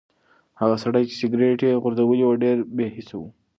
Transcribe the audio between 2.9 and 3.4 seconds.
حسه و.